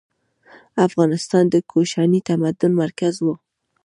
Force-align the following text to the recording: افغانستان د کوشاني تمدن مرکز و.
افغانستان 0.87 1.43
د 1.49 1.55
کوشاني 1.71 2.19
تمدن 2.29 2.71
مرکز 2.81 3.15
و. 3.21 3.27